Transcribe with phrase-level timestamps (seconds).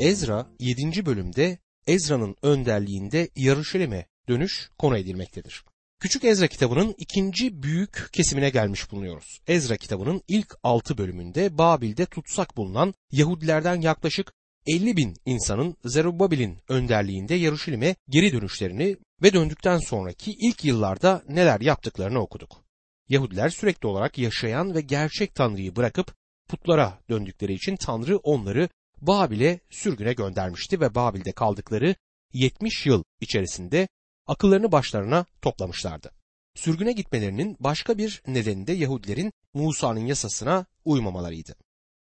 [0.00, 1.06] Ezra 7.
[1.06, 5.64] bölümde Ezra'nın önderliğinde Yarışilim'e dönüş konu edilmektedir.
[5.98, 9.40] Küçük Ezra kitabının ikinci büyük kesimine gelmiş bulunuyoruz.
[9.46, 14.32] Ezra kitabının ilk altı bölümünde Babil'de tutsak bulunan Yahudilerden yaklaşık
[14.66, 22.18] 50 bin insanın Zerubbabel'in önderliğinde Yarışilim'e geri dönüşlerini ve döndükten sonraki ilk yıllarda neler yaptıklarını
[22.18, 22.64] okuduk.
[23.08, 26.14] Yahudiler sürekli olarak yaşayan ve gerçek Tanrı'yı bırakıp
[26.48, 28.68] putlara döndükleri için Tanrı onları
[29.00, 31.94] Babil'e sürgüne göndermişti ve Babil'de kaldıkları
[32.32, 33.88] 70 yıl içerisinde
[34.26, 36.10] akıllarını başlarına toplamışlardı.
[36.54, 41.54] Sürgüne gitmelerinin başka bir nedeni de Yahudilerin Musa'nın yasasına uymamalarıydı.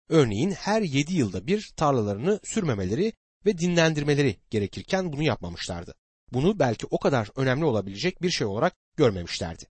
[0.09, 3.13] Örneğin her 7 yılda bir tarlalarını sürmemeleri
[3.47, 5.95] ve dinlendirmeleri gerekirken bunu yapmamışlardı.
[6.33, 9.65] Bunu belki o kadar önemli olabilecek bir şey olarak görmemişlerdi.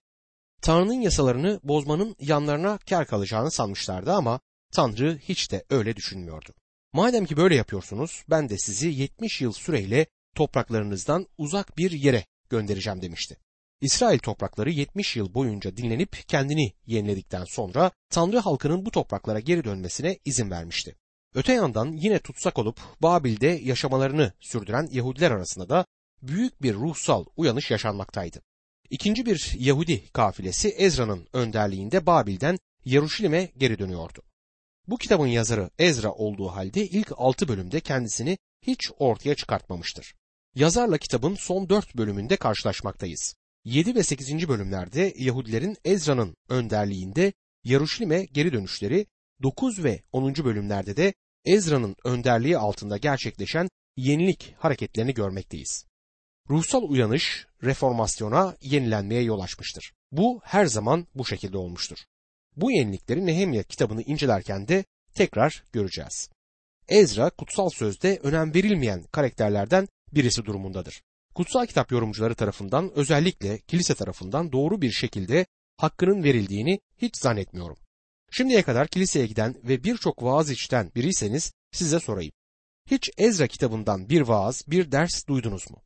[0.61, 4.39] Tanrı'nın yasalarını bozmanın yanlarına kar kalacağını sanmışlardı ama
[4.73, 6.53] Tanrı hiç de öyle düşünmüyordu.
[6.93, 10.05] Madem ki böyle yapıyorsunuz ben de sizi 70 yıl süreyle
[10.35, 13.37] topraklarınızdan uzak bir yere göndereceğim demişti.
[13.81, 20.19] İsrail toprakları 70 yıl boyunca dinlenip kendini yeniledikten sonra Tanrı halkının bu topraklara geri dönmesine
[20.25, 20.95] izin vermişti.
[21.35, 25.85] Öte yandan yine tutsak olup Babil'de yaşamalarını sürdüren Yahudiler arasında da
[26.21, 28.41] büyük bir ruhsal uyanış yaşanmaktaydı.
[28.89, 34.23] İkinci bir Yahudi kafilesi Ezra'nın önderliğinde Babil'den Yaruşilim'e geri dönüyordu.
[34.91, 40.13] Bu kitabın yazarı Ezra olduğu halde ilk altı bölümde kendisini hiç ortaya çıkartmamıştır.
[40.55, 43.35] Yazarla kitabın son dört bölümünde karşılaşmaktayız.
[43.65, 44.47] 7 ve 8.
[44.47, 47.33] bölümlerde Yahudilerin Ezra'nın önderliğinde
[47.63, 49.05] Yaruşilim'e geri dönüşleri,
[49.43, 50.35] 9 ve 10.
[50.35, 51.13] bölümlerde de
[51.45, 55.85] Ezra'nın önderliği altında gerçekleşen yenilik hareketlerini görmekteyiz.
[56.49, 59.93] Ruhsal uyanış reformasyona, yenilenmeye yol açmıştır.
[60.11, 61.97] Bu her zaman bu şekilde olmuştur.
[62.55, 66.29] Bu yenilikleri Nehemya kitabını incelerken de tekrar göreceğiz.
[66.89, 71.01] Ezra kutsal sözde önem verilmeyen karakterlerden birisi durumundadır.
[71.35, 75.45] Kutsal kitap yorumcuları tarafından özellikle kilise tarafından doğru bir şekilde
[75.77, 77.77] hakkının verildiğini hiç zannetmiyorum.
[78.31, 82.31] Şimdiye kadar kiliseye giden ve birçok vaaz içten biriyseniz size sorayım.
[82.91, 85.81] Hiç Ezra kitabından bir vaaz, bir ders duydunuz mu?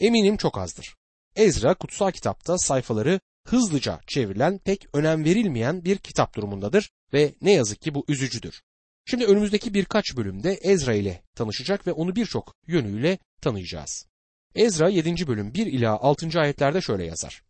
[0.00, 0.96] Eminim çok azdır.
[1.36, 7.80] Ezra kutsal kitapta sayfaları hızlıca çevrilen pek önem verilmeyen bir kitap durumundadır ve ne yazık
[7.80, 8.62] ki bu üzücüdür.
[9.04, 14.06] Şimdi önümüzdeki birkaç bölümde Ezra ile tanışacak ve onu birçok yönüyle tanıyacağız.
[14.54, 15.26] Ezra 7.
[15.26, 16.40] bölüm 1 ila 6.
[16.40, 17.42] ayetlerde şöyle yazar.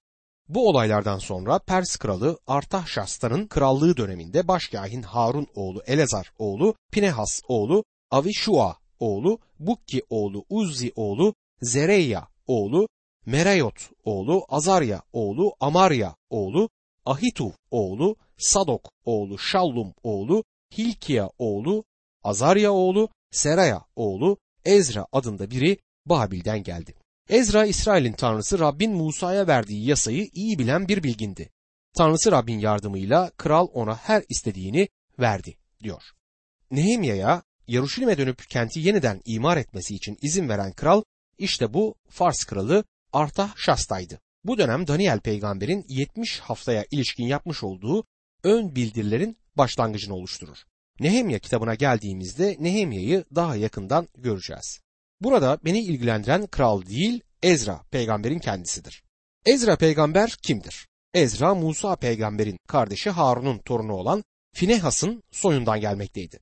[0.48, 7.84] Bu olaylardan sonra Pers kralı Artahşasta'nın krallığı döneminde başkahin Harun oğlu Elezar oğlu Pinehas oğlu
[8.10, 12.88] Avişua oğlu Bukki oğlu Uzzi oğlu Zereya oğlu
[13.28, 16.70] Merayot oğlu Azarya oğlu Amarya oğlu
[17.06, 20.44] Ahituv oğlu Sadok oğlu Şallum oğlu
[20.78, 21.84] Hilkiya oğlu
[22.24, 26.94] Azarya oğlu Seraya oğlu Ezra adında biri Babil'den geldi.
[27.28, 31.50] Ezra İsrail'in tanrısı Rabbin Musa'ya verdiği yasayı iyi bilen bir bilgindi.
[31.96, 36.02] Tanrısı Rabbin yardımıyla kral ona her istediğini verdi diyor.
[36.70, 41.02] Nehemya'ya Yaruşilim'e dönüp kenti yeniden imar etmesi için izin veren kral
[41.38, 44.20] işte bu Fars kralı Artahşasta'ydı.
[44.44, 48.04] Bu dönem Daniel peygamberin 70 haftaya ilişkin yapmış olduğu
[48.44, 50.58] ön bildirilerin başlangıcını oluşturur.
[51.00, 54.80] Nehemya kitabına geldiğimizde Nehemya'yı daha yakından göreceğiz.
[55.20, 59.02] Burada beni ilgilendiren kral değil Ezra peygamberin kendisidir.
[59.46, 60.88] Ezra peygamber kimdir?
[61.14, 66.40] Ezra Musa peygamberin kardeşi Harun'un torunu olan Finehas'ın soyundan gelmekteydi.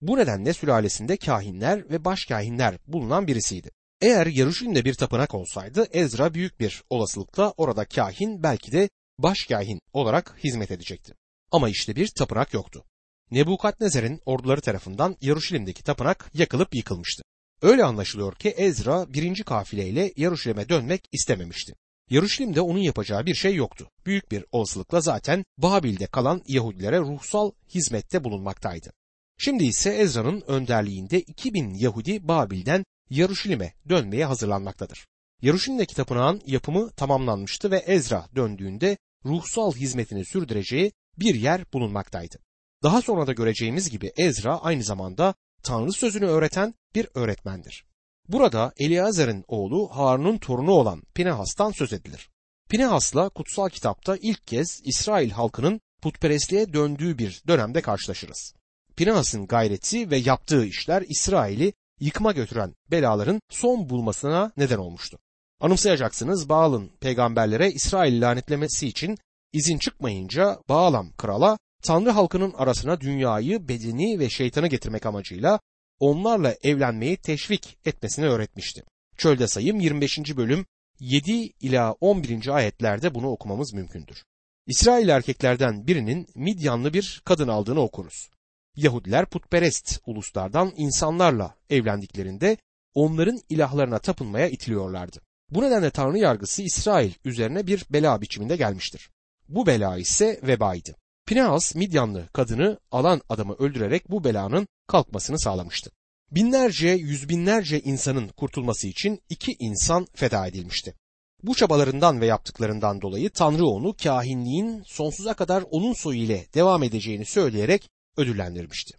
[0.00, 3.70] Bu nedenle sülalesinde kahinler ve başkahinler bulunan birisiydi.
[4.00, 10.36] Eğer Yaruşilim'de bir tapınak olsaydı Ezra büyük bir olasılıkla orada kahin belki de başkahin olarak
[10.44, 11.14] hizmet edecekti.
[11.50, 12.84] Ama işte bir tapınak yoktu.
[13.30, 17.22] Nebukadnezar'ın orduları tarafından Yaruşilim'deki tapınak yakılıp yıkılmıştı.
[17.62, 21.74] Öyle anlaşılıyor ki Ezra birinci kafileyle Yaruşilim'e dönmek istememişti.
[22.10, 23.90] Yaruşilim'de onun yapacağı bir şey yoktu.
[24.06, 28.92] Büyük bir olasılıkla zaten Babil'de kalan Yahudilere ruhsal hizmette bulunmaktaydı.
[29.38, 35.06] Şimdi ise Ezra'nın önderliğinde 2000 Yahudi Babil'den Yaruşilim'e dönmeye hazırlanmaktadır.
[35.42, 42.38] Yaruşilim'deki tapınağın yapımı tamamlanmıştı ve Ezra döndüğünde ruhsal hizmetini sürdüreceği bir yer bulunmaktaydı.
[42.82, 47.84] Daha sonra da göreceğimiz gibi Ezra aynı zamanda Tanrı sözünü öğreten bir öğretmendir.
[48.28, 52.30] Burada Eliazar'ın oğlu Harun'un torunu olan Pinehas'tan söz edilir.
[52.70, 58.54] Pinehas'la kutsal kitapta ilk kez İsrail halkının putperestliğe döndüğü bir dönemde karşılaşırız.
[58.96, 65.18] Pinehas'ın gayreti ve yaptığı işler İsrail'i yıkıma götüren belaların son bulmasına neden olmuştu.
[65.60, 69.18] Anımsayacaksınız Baal'ın peygamberlere İsrail lanetlemesi için
[69.52, 75.60] izin çıkmayınca Baalam krala Tanrı halkının arasına dünyayı, bedeni ve şeytanı getirmek amacıyla
[75.98, 78.82] onlarla evlenmeyi teşvik etmesini öğretmişti.
[79.16, 80.18] Çölde sayım 25.
[80.36, 80.66] bölüm
[81.00, 82.48] 7 ila 11.
[82.48, 84.24] ayetlerde bunu okumamız mümkündür.
[84.66, 88.30] İsrail erkeklerden birinin Midyanlı bir kadın aldığını okuruz.
[88.76, 92.56] Yahudiler putperest uluslardan insanlarla evlendiklerinde
[92.94, 95.20] onların ilahlarına tapınmaya itiliyorlardı.
[95.50, 99.10] Bu nedenle Tanrı yargısı İsrail üzerine bir bela biçiminde gelmiştir.
[99.48, 100.96] Bu bela ise vebaydı.
[101.26, 105.90] Pinehas Midyanlı kadını alan adamı öldürerek bu belanın kalkmasını sağlamıştı.
[106.30, 110.94] Binlerce, yüz binlerce insanın kurtulması için iki insan feda edilmişti.
[111.42, 117.24] Bu çabalarından ve yaptıklarından dolayı Tanrı onu kahinliğin sonsuza kadar onun soyu ile devam edeceğini
[117.24, 118.94] söyleyerek ödüllendirmişti.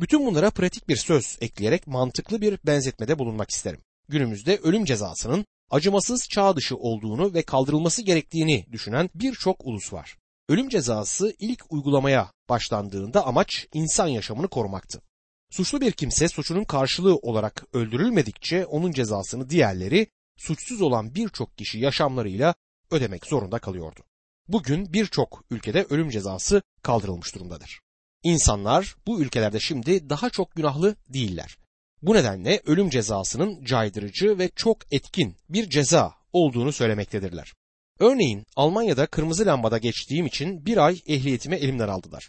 [0.00, 3.80] Bütün bunlara pratik bir söz ekleyerek mantıklı bir benzetmede bulunmak isterim.
[4.08, 10.16] Günümüzde ölüm cezasının acımasız çağ dışı olduğunu ve kaldırılması gerektiğini düşünen birçok ulus var.
[10.48, 15.02] Ölüm cezası ilk uygulamaya başlandığında amaç insan yaşamını korumaktı.
[15.50, 20.06] Suçlu bir kimse suçunun karşılığı olarak öldürülmedikçe onun cezasını diğerleri
[20.36, 22.54] suçsuz olan birçok kişi yaşamlarıyla
[22.90, 24.00] ödemek zorunda kalıyordu.
[24.48, 27.80] Bugün birçok ülkede ölüm cezası kaldırılmış durumdadır.
[28.24, 31.56] İnsanlar bu ülkelerde şimdi daha çok günahlı değiller.
[32.02, 37.52] Bu nedenle ölüm cezasının caydırıcı ve çok etkin bir ceza olduğunu söylemektedirler.
[37.98, 42.28] Örneğin Almanya'da kırmızı lambada geçtiğim için bir ay ehliyetimi elimden aldılar.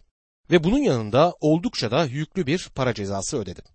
[0.52, 3.66] Ve bunun yanında oldukça da yüklü bir para cezası ödedim.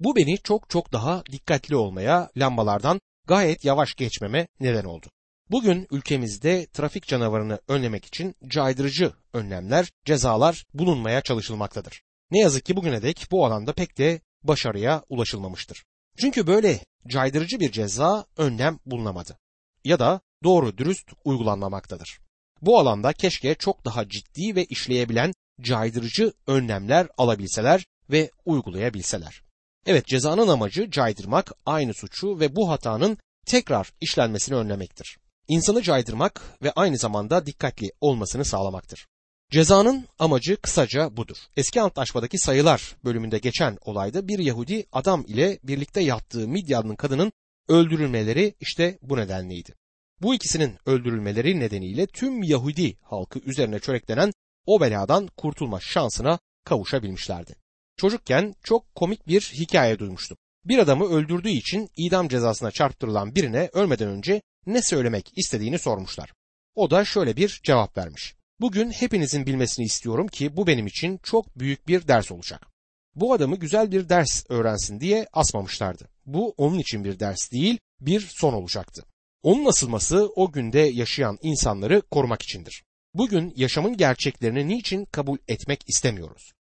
[0.00, 5.06] Bu beni çok çok daha dikkatli olmaya, lambalardan gayet yavaş geçmeme neden oldu.
[5.50, 12.02] Bugün ülkemizde trafik canavarını önlemek için caydırıcı önlemler, cezalar bulunmaya çalışılmaktadır.
[12.30, 15.84] Ne yazık ki bugüne dek bu alanda pek de başarıya ulaşılmamıştır.
[16.16, 19.38] Çünkü böyle caydırıcı bir ceza önlem bulunamadı.
[19.84, 22.18] Ya da doğru dürüst uygulanmamaktadır.
[22.62, 29.42] Bu alanda keşke çok daha ciddi ve işleyebilen caydırıcı önlemler alabilseler ve uygulayabilseler.
[29.86, 35.18] Evet cezanın amacı caydırmak, aynı suçu ve bu hatanın tekrar işlenmesini önlemektir.
[35.48, 39.06] İnsanı caydırmak ve aynı zamanda dikkatli olmasını sağlamaktır.
[39.50, 41.36] Cezanın amacı kısaca budur.
[41.56, 47.32] Eski Antlaşma'daki sayılar bölümünde geçen olayda bir Yahudi adam ile birlikte yattığı Midyanlı kadının
[47.68, 49.74] öldürülmeleri işte bu nedenleydi.
[50.22, 54.32] Bu ikisinin öldürülmeleri nedeniyle tüm Yahudi halkı üzerine çöreklenen
[54.66, 57.54] o beladan kurtulma şansına kavuşabilmişlerdi.
[57.96, 60.38] Çocukken çok komik bir hikaye duymuştum.
[60.64, 66.32] Bir adamı öldürdüğü için idam cezasına çarptırılan birine ölmeden önce ne söylemek istediğini sormuşlar.
[66.74, 68.34] O da şöyle bir cevap vermiş.
[68.60, 72.66] Bugün hepinizin bilmesini istiyorum ki bu benim için çok büyük bir ders olacak.
[73.14, 76.08] Bu adamı güzel bir ders öğrensin diye asmamışlardı.
[76.26, 79.04] Bu onun için bir ders değil, bir son olacaktı.
[79.42, 82.84] Onun asılması o günde yaşayan insanları korumak içindir.
[83.14, 86.52] Bugün yaşamın gerçeklerini niçin kabul etmek istemiyoruz?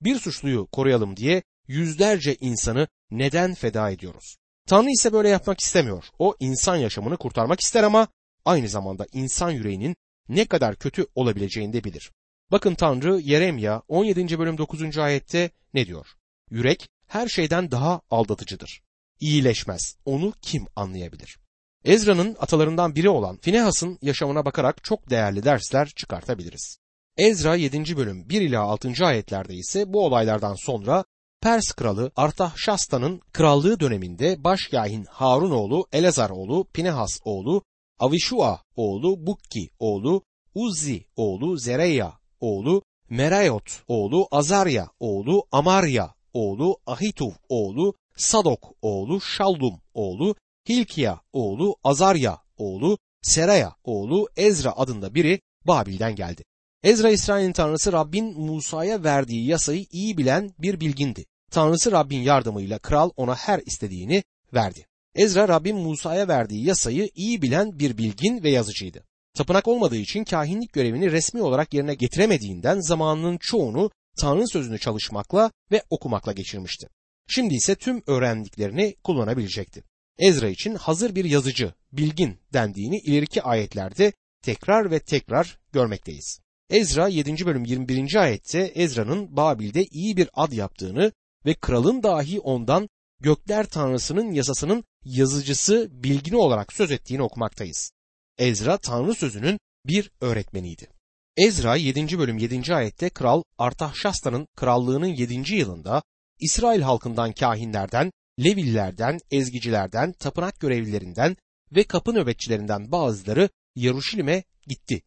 [0.00, 4.36] Bir suçluyu koruyalım diye yüzlerce insanı neden feda ediyoruz?
[4.70, 6.04] Tanrı ise böyle yapmak istemiyor.
[6.18, 8.08] O insan yaşamını kurtarmak ister ama
[8.44, 9.96] aynı zamanda insan yüreğinin
[10.28, 12.12] ne kadar kötü olabileceğini de bilir.
[12.52, 14.38] Bakın Tanrı Yeremya 17.
[14.38, 14.98] bölüm 9.
[14.98, 16.06] ayette ne diyor?
[16.50, 18.82] Yürek her şeyden daha aldatıcıdır.
[19.20, 19.96] İyileşmez.
[20.04, 21.38] Onu kim anlayabilir?
[21.84, 26.78] Ezra'nın atalarından biri olan Finehas'ın yaşamına bakarak çok değerli dersler çıkartabiliriz.
[27.16, 27.96] Ezra 7.
[27.96, 29.06] bölüm 1 ila 6.
[29.06, 31.04] ayetlerde ise bu olaylardan sonra
[31.42, 37.62] Pers kralı Artahşasta'nın krallığı döneminde başkahin Harun oğlu Elazar oğlu Pinehas oğlu
[37.98, 40.22] Avişua oğlu Bukki oğlu
[40.54, 49.80] Uzzi oğlu Zereya oğlu Merayot oğlu Azarya oğlu Amarya oğlu Ahituv oğlu Sadok oğlu Şallum
[49.94, 50.34] oğlu
[50.68, 56.44] Hilkiya oğlu Azarya oğlu Seraya oğlu Ezra adında biri Babil'den geldi.
[56.82, 61.24] Ezra İsrail'in tanrısı Rabbin Musa'ya verdiği yasayı iyi bilen bir bilgindi.
[61.50, 64.86] Tanrısı Rabbin yardımıyla kral ona her istediğini verdi.
[65.14, 69.04] Ezra Rabbin Musa'ya verdiği yasayı iyi bilen bir bilgin ve yazıcıydı.
[69.34, 75.82] Tapınak olmadığı için kahinlik görevini resmi olarak yerine getiremediğinden zamanının çoğunu Tanrı sözünü çalışmakla ve
[75.90, 76.88] okumakla geçirmişti.
[77.28, 79.84] Şimdi ise tüm öğrendiklerini kullanabilecekti.
[80.18, 86.40] Ezra için hazır bir yazıcı, bilgin dendiğini ileriki ayetlerde tekrar ve tekrar görmekteyiz.
[86.70, 87.46] Ezra 7.
[87.46, 88.14] bölüm 21.
[88.14, 91.12] ayette Ezra'nın Babil'de iyi bir ad yaptığını
[91.46, 92.88] ve kralın dahi ondan
[93.20, 97.92] gökler tanrısının yasasının yazıcısı bilgini olarak söz ettiğini okumaktayız.
[98.38, 100.88] Ezra Tanrı sözünün bir öğretmeniydi.
[101.36, 102.18] Ezra 7.
[102.18, 102.74] bölüm 7.
[102.74, 105.54] ayette kral Artahşasta'nın krallığının 7.
[105.54, 106.02] yılında
[106.40, 108.10] İsrail halkından kahinlerden,
[108.44, 111.36] Levililerden, ezgicilerden, tapınak görevlilerinden
[111.72, 115.02] ve kapı nöbetçilerinden bazıları Yaruşilim'e gitti.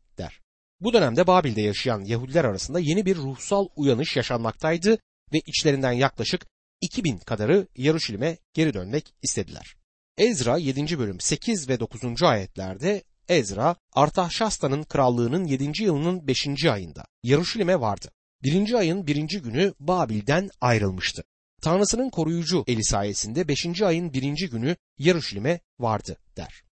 [0.84, 4.98] Bu dönemde Babil'de yaşayan Yahudiler arasında yeni bir ruhsal uyanış yaşanmaktaydı
[5.34, 6.46] ve içlerinden yaklaşık
[6.82, 9.76] 2000 kadarı Yaruşilim'e geri dönmek istediler.
[10.18, 11.00] Ezra 7.
[11.00, 12.24] bölüm 8 ve 9.
[12.24, 15.84] ayetlerde Ezra Artahşasta'nın krallığının 7.
[15.84, 16.66] yılının 5.
[16.66, 18.12] ayında Yaruşilim'e vardı.
[18.44, 18.74] 1.
[18.74, 19.16] ayın 1.
[19.42, 21.24] günü Babil'den ayrılmıştı.
[21.62, 23.82] Tanrısının koruyucu eli sayesinde 5.
[23.82, 24.50] ayın 1.
[24.50, 26.64] günü Yaruşilim'e vardı der.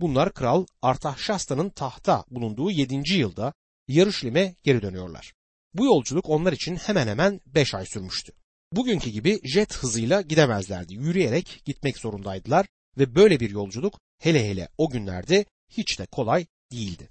[0.00, 3.14] Bunlar kral Artahşasta'nın tahta bulunduğu 7.
[3.14, 3.52] yılda
[3.88, 5.32] Yaruşilim'e geri dönüyorlar.
[5.74, 8.32] Bu yolculuk onlar için hemen hemen 5 ay sürmüştü.
[8.72, 10.94] Bugünkü gibi jet hızıyla gidemezlerdi.
[10.94, 12.66] Yürüyerek gitmek zorundaydılar
[12.98, 17.08] ve böyle bir yolculuk hele hele o günlerde hiç de kolay değildi.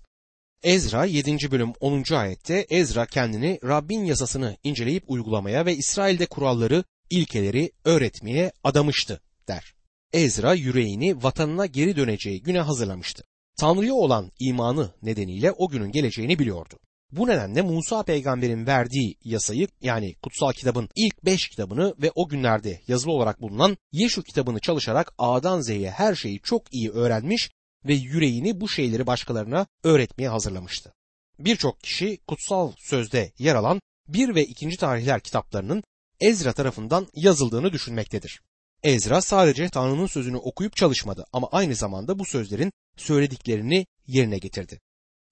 [0.64, 1.52] Ezra 7.
[1.52, 2.14] bölüm 10.
[2.14, 9.79] ayette Ezra kendini Rabbin yasasını inceleyip uygulamaya ve İsrail'de kuralları, ilkeleri öğretmeye adamıştı der.
[10.14, 13.24] Ezra yüreğini vatanına geri döneceği güne hazırlamıştı.
[13.60, 16.80] Tanrı'ya olan imanı nedeniyle o günün geleceğini biliyordu.
[17.12, 22.82] Bu nedenle Musa peygamberin verdiği yasayı yani kutsal kitabın ilk beş kitabını ve o günlerde
[22.88, 27.52] yazılı olarak bulunan Yeşu kitabını çalışarak A'dan Z'ye her şeyi çok iyi öğrenmiş
[27.86, 30.94] ve yüreğini bu şeyleri başkalarına öğretmeye hazırlamıştı.
[31.40, 34.78] Birçok kişi kutsal sözde yer alan 1 ve 2.
[34.78, 35.84] tarihler kitaplarının
[36.20, 38.42] Ezra tarafından yazıldığını düşünmektedir.
[38.84, 44.80] Ezra sadece Tanrı'nın sözünü okuyup çalışmadı ama aynı zamanda bu sözlerin söylediklerini yerine getirdi.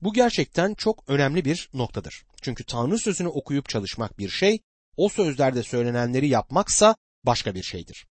[0.01, 2.25] Bu gerçekten çok önemli bir noktadır.
[2.41, 4.59] Çünkü Tanrı sözünü okuyup çalışmak bir şey,
[4.97, 8.07] o sözlerde söylenenleri yapmaksa başka bir şeydir.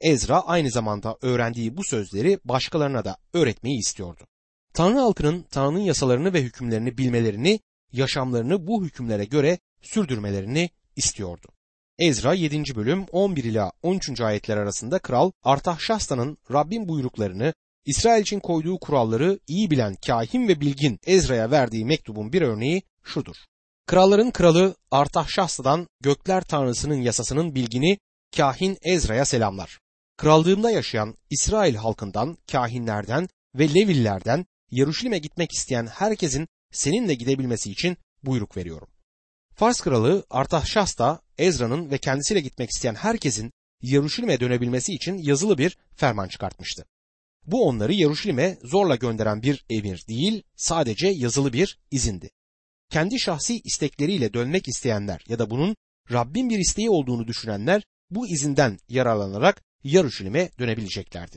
[0.00, 4.26] Ezra aynı zamanda öğrendiği bu sözleri başkalarına da öğretmeyi istiyordu.
[4.74, 7.60] Tanrı halkının Tanrı'nın yasalarını ve hükümlerini bilmelerini,
[7.92, 11.48] yaşamlarını bu hükümlere göre sürdürmelerini istiyordu.
[11.98, 12.62] Ezra 7.
[12.76, 14.20] bölüm 11 ila 13.
[14.20, 20.98] ayetler arasında kral Artahşasta'nın Rabbin buyruklarını İsrail için koyduğu kuralları iyi bilen kahin ve bilgin
[21.06, 23.36] Ezra'ya verdiği mektubun bir örneği şudur.
[23.86, 27.98] Kralların kralı Artahşasta'dan gökler tanrısının yasasının bilgini
[28.36, 29.78] kahin Ezra'ya selamlar.
[30.16, 38.56] Krallığımda yaşayan İsrail halkından, kahinlerden ve Levillerden Yeruşalim'e gitmek isteyen herkesin seninle gidebilmesi için buyruk
[38.56, 38.88] veriyorum.
[39.58, 46.28] Fars kralı Artahşasta, Ezra'nın ve kendisiyle gitmek isteyen herkesin Yeruşalim'e dönebilmesi için yazılı bir ferman
[46.28, 46.84] çıkartmıştı.
[47.46, 52.30] Bu onları Yeruşalim'e zorla gönderen bir emir değil, sadece yazılı bir izindi.
[52.90, 55.76] Kendi şahsi istekleriyle dönmek isteyenler ya da bunun
[56.12, 61.36] Rabbin bir isteği olduğunu düşünenler bu izinden yararlanarak Yeruşalim'e dönebileceklerdi.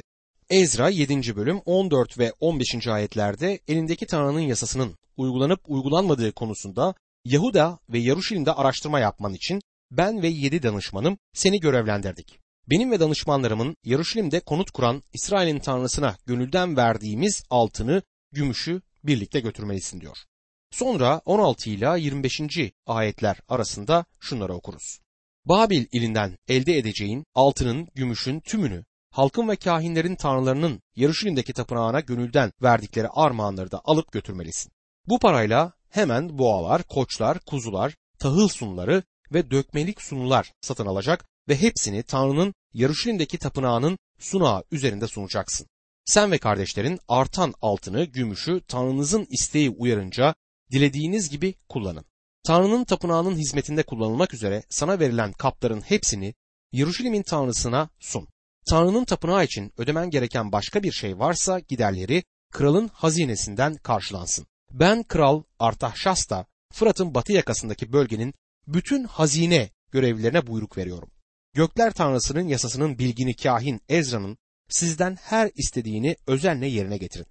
[0.50, 1.36] Ezra 7.
[1.36, 2.88] bölüm 14 ve 15.
[2.88, 9.62] ayetlerde elindeki Tanrı'nın yasasının uygulanıp uygulanmadığı konusunda Yahuda ve Yeruşalim'de araştırma yapman için
[9.92, 12.40] ben ve yedi danışmanım seni görevlendirdik.
[12.70, 18.02] Benim ve danışmanlarımın Yeruşalim'de konut kuran İsrail'in tanrısına gönülden verdiğimiz altını,
[18.32, 20.18] gümüşü birlikte götürmelisin diyor.
[20.72, 22.42] Sonra 16 ile 25.
[22.86, 25.00] ayetler arasında şunları okuruz.
[25.46, 33.08] Babil ilinden elde edeceğin altının, gümüşün tümünü, halkın ve kahinlerin tanrılarının Yeruşalim'deki tapınağına gönülden verdikleri
[33.08, 34.72] armağanları da alıp götürmelisin.
[35.08, 42.04] Bu parayla hemen boğalar, koçlar, kuzular, tahıl sunuları ve dökmelik sunular satın alacak ve hepsini
[42.04, 45.68] Tanrı'nın Yaruşilim'deki tapınağının sunağı üzerinde sunacaksın.
[46.06, 50.36] Sen ve kardeşlerin artan altını, gümüşü Tanrınızın isteği uyarınca
[50.72, 52.06] dilediğiniz gibi kullanın.
[52.44, 56.34] Tanrı'nın tapınağının hizmetinde kullanılmak üzere sana verilen kapların hepsini
[56.72, 58.28] Yeruşalim'in Tanrısına sun.
[58.70, 64.46] Tanrı'nın tapınağı için ödemen gereken başka bir şey varsa giderleri kralın hazinesinden karşılansın.
[64.74, 68.34] Ben kral Artahşasta, Fırat'ın batı yakasındaki bölgenin
[68.68, 71.12] bütün hazine görevlilerine buyruk veriyorum.
[71.54, 74.38] Gökler Tanrısı'nın yasasının bilgini kahin Ezra'nın
[74.70, 77.26] sizden her istediğini özenle yerine getirin.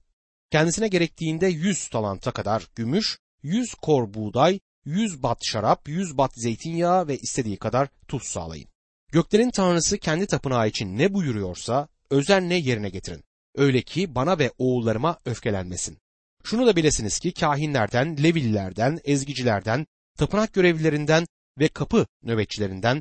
[0.50, 7.09] Kendisine gerektiğinde yüz talanta kadar gümüş, yüz kor buğday, yüz bat şarap, yüz bat zeytinyağı
[7.09, 8.68] ve istediği kadar tuz sağlayın.
[9.12, 13.25] Göklerin Tanrısı kendi tapınağı için ne buyuruyorsa özenle yerine getirin.
[13.54, 15.99] Öyle ki bana ve oğullarıma öfkelenmesin.
[16.44, 19.87] Şunu da bilesiniz ki kahinlerden, levililerden, ezgicilerden,
[20.18, 21.26] tapınak görevlilerinden
[21.59, 23.00] ve kapı nöbetçilerinden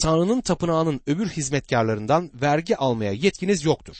[0.00, 3.96] Tanrı'nın tapınağının öbür hizmetkarlarından vergi almaya yetkiniz yoktur.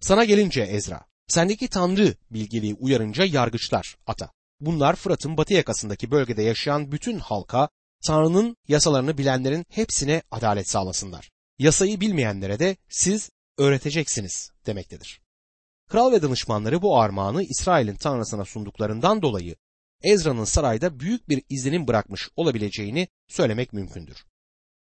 [0.00, 4.30] Sana gelince Ezra, sendeki Tanrı bilgeliği uyarınca yargıçlar ata.
[4.60, 7.68] Bunlar Fırat'ın batı yakasındaki bölgede yaşayan bütün halka,
[8.06, 11.30] Tanrı'nın yasalarını bilenlerin hepsine adalet sağlasınlar.
[11.58, 15.21] Yasayı bilmeyenlere de siz öğreteceksiniz demektedir.
[15.92, 19.56] Kral ve danışmanları bu armağanı İsrail'in Tanrısına sunduklarından dolayı
[20.02, 24.24] Ezra'nın sarayda büyük bir izlenim bırakmış olabileceğini söylemek mümkündür.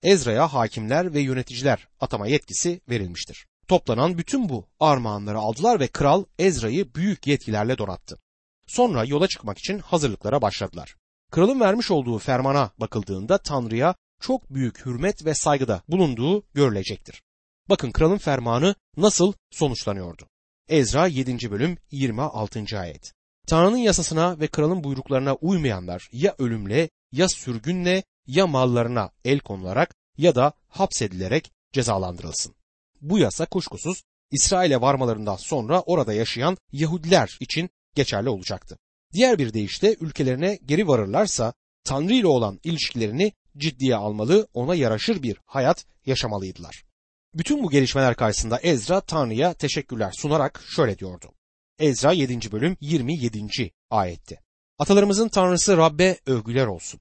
[0.03, 3.47] Ezra'ya hakimler ve yöneticiler atama yetkisi verilmiştir.
[3.69, 8.19] Toplanan bütün bu armağanları aldılar ve kral Ezra'yı büyük yetkilerle donattı.
[8.67, 10.97] Sonra yola çıkmak için hazırlıklara başladılar.
[11.31, 17.23] Kralın vermiş olduğu fermana bakıldığında Tanrı'ya çok büyük hürmet ve saygıda bulunduğu görülecektir.
[17.69, 20.31] Bakın kralın fermanı nasıl sonuçlanıyordu.
[20.71, 21.51] Ezra 7.
[21.51, 22.79] bölüm 26.
[22.81, 23.13] ayet.
[23.47, 30.35] Tanrı'nın yasasına ve kralın buyruklarına uymayanlar ya ölümle ya sürgünle ya mallarına el konularak ya
[30.35, 32.55] da hapsedilerek cezalandırılsın.
[33.01, 38.79] Bu yasa kuşkusuz İsrail'e varmalarından sonra orada yaşayan Yahudiler için geçerli olacaktı.
[39.13, 41.53] Diğer bir deyişle ülkelerine geri varırlarsa
[41.85, 46.90] Tanrı ile olan ilişkilerini ciddiye almalı, ona yaraşır bir hayat yaşamalıydılar.
[47.35, 51.33] Bütün bu gelişmeler karşısında Ezra Tanrı'ya teşekkürler sunarak şöyle diyordu.
[51.79, 52.53] Ezra 7.
[52.53, 53.71] bölüm 27.
[53.91, 54.41] ayette.
[54.79, 57.01] Atalarımızın Tanrısı Rabbe övgüler olsun.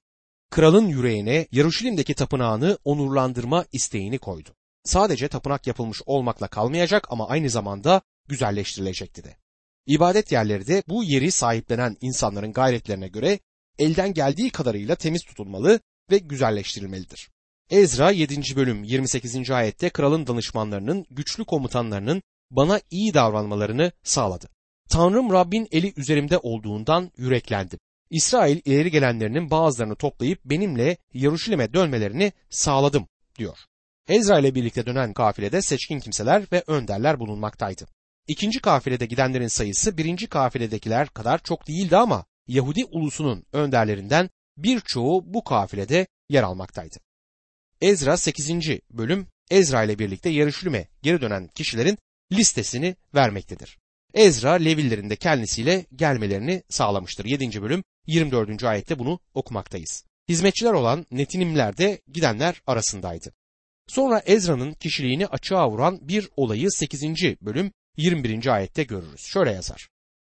[0.50, 4.50] Kralın yüreğine Yaruşilim'deki tapınağını onurlandırma isteğini koydu.
[4.84, 9.36] Sadece tapınak yapılmış olmakla kalmayacak ama aynı zamanda güzelleştirilecekti de.
[9.86, 13.38] İbadet yerleri de bu yeri sahiplenen insanların gayretlerine göre
[13.78, 17.30] elden geldiği kadarıyla temiz tutulmalı ve güzelleştirilmelidir.
[17.70, 18.56] Ezra 7.
[18.56, 19.50] bölüm 28.
[19.50, 24.48] ayette kralın danışmanlarının, güçlü komutanlarının bana iyi davranmalarını sağladı.
[24.88, 27.78] Tanrım Rabbin eli üzerimde olduğundan yüreklendim.
[28.10, 33.08] İsrail ileri gelenlerinin bazılarını toplayıp benimle Yaruşilim'e dönmelerini sağladım
[33.38, 33.58] diyor.
[34.08, 37.86] Ezra ile birlikte dönen kafilede seçkin kimseler ve önderler bulunmaktaydı.
[38.28, 45.44] İkinci kafilede gidenlerin sayısı birinci kafiledekiler kadar çok değildi ama Yahudi ulusunun önderlerinden birçoğu bu
[45.44, 46.96] kafilede yer almaktaydı.
[47.80, 48.50] Ezra 8.
[48.90, 51.98] bölüm Ezra ile birlikte Yarışlüme geri dönen kişilerin
[52.32, 53.78] listesini vermektedir.
[54.14, 57.24] Ezra Levillerin de kendisiyle gelmelerini sağlamıştır.
[57.24, 57.62] 7.
[57.62, 58.64] bölüm 24.
[58.64, 60.04] ayette bunu okumaktayız.
[60.28, 63.32] Hizmetçiler olan Netinimler de gidenler arasındaydı.
[63.88, 67.02] Sonra Ezra'nın kişiliğini açığa vuran bir olayı 8.
[67.40, 68.46] bölüm 21.
[68.46, 69.20] ayette görürüz.
[69.20, 69.88] Şöyle yazar.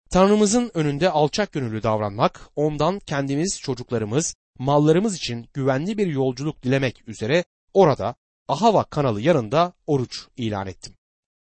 [0.10, 7.44] Tanrımızın önünde alçak gönüllü davranmak, ondan kendimiz, çocuklarımız, mallarımız için güvenli bir yolculuk dilemek üzere
[7.74, 8.16] orada
[8.48, 10.94] Ahava kanalı yanında oruç ilan ettim.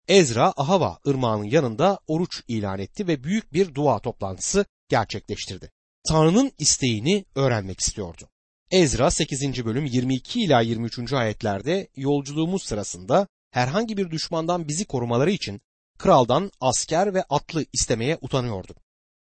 [0.07, 5.71] Ezra Ahava ırmağının yanında oruç ilan etti ve büyük bir dua toplantısı gerçekleştirdi.
[6.07, 8.29] Tanrı'nın isteğini öğrenmek istiyordu.
[8.71, 9.65] Ezra 8.
[9.65, 11.13] bölüm 22 ila 23.
[11.13, 15.61] ayetlerde yolculuğumuz sırasında herhangi bir düşmandan bizi korumaları için
[15.97, 18.75] kraldan asker ve atlı istemeye utanıyordum.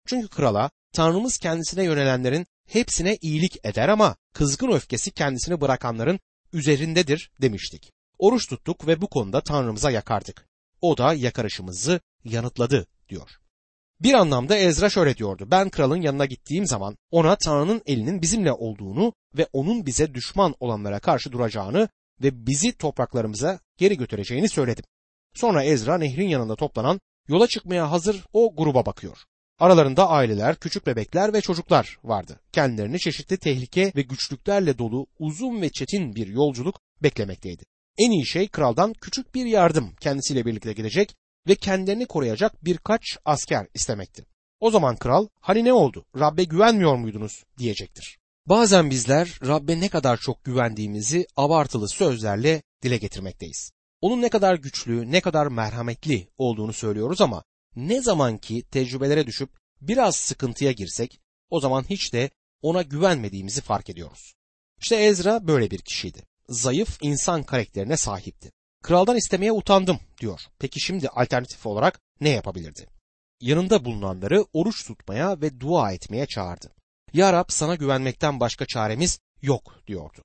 [0.06, 6.20] Çünkü krala Tanrımız kendisine yönelenlerin hepsine iyilik eder ama kızgın öfkesi kendisini bırakanların
[6.54, 7.92] üzerindedir demiştik.
[8.18, 10.48] Oruç tuttuk ve bu konuda Tanrımıza yakardık.
[10.82, 13.30] O da yakarışımızı yanıtladı diyor.
[14.00, 15.48] Bir anlamda Ezra şöyle diyordu.
[15.52, 21.00] Ben kralın yanına gittiğim zaman ona Tanrı'nın elinin bizimle olduğunu ve onun bize düşman olanlara
[21.00, 21.90] karşı duracağını
[22.22, 24.84] ve bizi topraklarımıza geri götüreceğini söyledim.
[25.34, 29.26] Sonra Ezra nehrin yanında toplanan yola çıkmaya hazır o gruba bakıyor.
[29.60, 32.40] Aralarında aileler, küçük bebekler ve çocuklar vardı.
[32.52, 37.64] Kendilerini çeşitli tehlike ve güçlüklerle dolu uzun ve çetin bir yolculuk beklemekteydi.
[37.98, 41.16] En iyi şey kraldan küçük bir yardım kendisiyle birlikte gidecek
[41.48, 44.26] ve kendilerini koruyacak birkaç asker istemekti.
[44.60, 48.18] O zaman kral hani ne oldu Rabbe güvenmiyor muydunuz diyecektir.
[48.46, 53.72] Bazen bizler Rabbe ne kadar çok güvendiğimizi abartılı sözlerle dile getirmekteyiz.
[54.02, 57.44] Onun ne kadar güçlü, ne kadar merhametli olduğunu söylüyoruz ama
[57.88, 59.50] ne zaman ki tecrübelere düşüp
[59.82, 62.30] biraz sıkıntıya girsek o zaman hiç de
[62.62, 64.34] ona güvenmediğimizi fark ediyoruz.
[64.82, 66.24] İşte Ezra böyle bir kişiydi.
[66.50, 68.52] Zayıf insan karakterine sahipti.
[68.84, 70.42] Kraldan istemeye utandım diyor.
[70.60, 72.88] Peki şimdi alternatif olarak ne yapabilirdi?
[73.42, 76.74] Yanında bulunanları oruç tutmaya ve dua etmeye çağırdı.
[77.14, 80.24] Ya Rab sana güvenmekten başka çaremiz yok diyordu.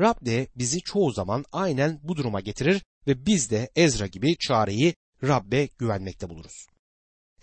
[0.00, 4.94] Rab de bizi çoğu zaman aynen bu duruma getirir ve biz de Ezra gibi çareyi
[5.22, 6.66] Rabbe güvenmekte buluruz.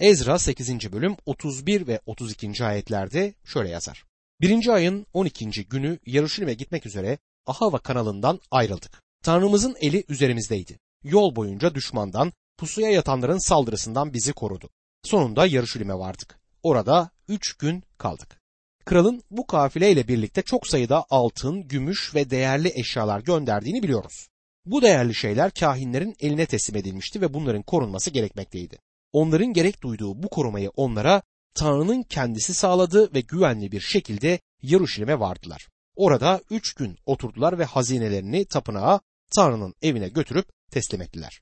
[0.04, 0.92] Ezra 8.
[0.92, 2.66] bölüm 31 ve 32.
[2.66, 4.06] ayetlerde şöyle yazar.
[4.42, 5.68] Birinci ayın 12.
[5.68, 9.04] günü Yaruşilim'e gitmek üzere Ahava kanalından ayrıldık.
[9.24, 10.80] Tanrımızın eli üzerimizdeydi.
[11.04, 14.70] Yol boyunca düşmandan, pusuya yatanların saldırısından bizi korudu.
[15.04, 16.40] Sonunda Yarışilim'e vardık.
[16.64, 18.42] Orada üç gün kaldık.
[18.86, 24.28] Kralın bu kafileyle birlikte çok sayıda altın, gümüş ve değerli eşyalar gönderdiğini biliyoruz.
[24.66, 28.78] Bu değerli şeyler kahinlerin eline teslim edilmişti ve bunların korunması gerekmekteydi.
[29.14, 31.22] Onların gerek duyduğu bu korumayı onlara
[31.56, 35.68] Tanrı'nın kendisi sağladı ve güvenli bir şekilde Yaruşilim'e vardılar.
[35.96, 39.00] Orada üç gün oturdular ve hazinelerini tapınağa
[39.36, 41.42] Tanrı'nın evine götürüp teslim ettiler.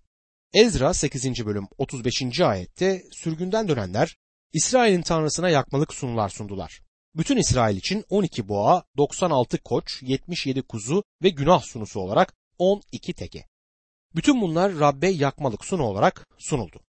[0.54, 1.46] Ezra 8.
[1.46, 2.42] bölüm 35.
[2.42, 4.18] ayette sürgünden dönenler
[4.54, 6.82] İsrail'in Tanrısına yakmalık sunular sundular.
[7.16, 13.46] Bütün İsrail için 12 boğa, 96 koç, 77 kuzu ve günah sunusu olarak 12 teke.
[14.16, 16.82] Bütün bunlar Rabbe yakmalık sunu olarak sunuldu.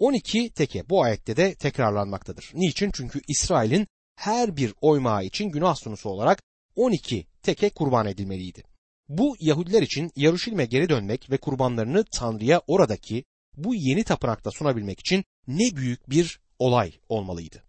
[0.00, 2.50] 12 teke bu ayette de tekrarlanmaktadır.
[2.54, 2.90] Niçin?
[2.94, 3.86] Çünkü İsrail'in
[4.16, 6.42] her bir oymağı için günah sunusu olarak
[6.76, 8.62] 12 teke kurban edilmeliydi.
[9.08, 13.24] Bu Yahudiler için Yaruşilim'e geri dönmek ve kurbanlarını Tanrı'ya oradaki
[13.56, 17.64] bu yeni tapınakta sunabilmek için ne büyük bir olay olmalıydı.